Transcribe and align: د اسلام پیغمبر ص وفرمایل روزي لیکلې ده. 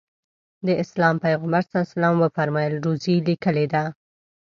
د 0.65 0.67
اسلام 0.83 1.15
پیغمبر 1.25 1.63
ص 1.71 1.71
وفرمایل 2.21 2.73
روزي 2.85 3.15
لیکلې 3.27 3.65
ده. 3.73 3.83